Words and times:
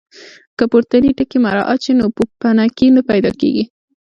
که 0.57 0.63
پورتني 0.71 1.11
ټکي 1.17 1.37
مراعات 1.45 1.79
شي 1.85 1.93
نو 1.99 2.05
پوپنکي 2.15 2.87
نه 2.95 3.01
پیدا 3.09 3.31
کېږي. 3.41 3.63